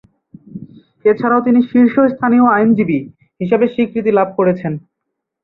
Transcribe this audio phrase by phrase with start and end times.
[1.05, 2.99] এছাড়াও তিনি "শীর্ষস্থানীয় আইনজীবী"
[3.41, 4.73] হিসাবে স্বীকৃতি লাভ করেছেন।